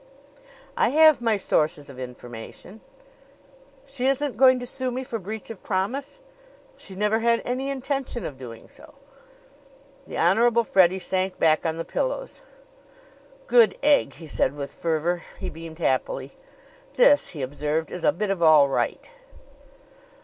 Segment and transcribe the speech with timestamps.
[0.75, 2.81] "I have my sources of information."
[3.85, 6.21] "She isn't going to sue me for breach of promise?"
[6.75, 8.95] "She never had any intention of doing so."
[10.07, 12.41] The Honorable Freddie sank back on the pillows.
[13.45, 15.21] "Good egg!" he said with fervor.
[15.37, 16.31] He beamed happily.
[16.95, 19.07] "This," he observed, "is a bit of all right."